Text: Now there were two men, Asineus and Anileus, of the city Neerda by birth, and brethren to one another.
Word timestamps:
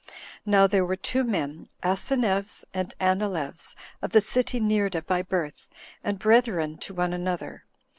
Now 0.47 0.65
there 0.65 0.83
were 0.83 0.95
two 0.95 1.23
men, 1.23 1.67
Asineus 1.83 2.65
and 2.73 2.91
Anileus, 2.99 3.75
of 4.01 4.13
the 4.13 4.19
city 4.19 4.59
Neerda 4.59 5.03
by 5.05 5.21
birth, 5.21 5.67
and 6.03 6.17
brethren 6.17 6.79
to 6.79 6.95
one 6.95 7.13
another. 7.13 7.65